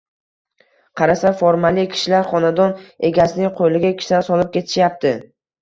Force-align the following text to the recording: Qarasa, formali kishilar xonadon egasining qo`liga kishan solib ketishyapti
Qarasa, 1.01 1.31
formali 1.41 1.83
kishilar 1.91 2.25
xonadon 2.31 2.73
egasining 3.11 3.55
qo`liga 3.61 3.93
kishan 4.01 4.29
solib 4.31 4.51
ketishyapti 4.57 5.17